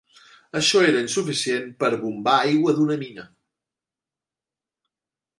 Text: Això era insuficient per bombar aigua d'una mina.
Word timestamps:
Això 0.59 0.79
era 0.85 1.01
insuficient 1.03 1.67
per 1.83 1.89
bombar 2.05 2.33
aigua 2.45 2.73
d'una 2.79 2.97
mina. 3.01 3.27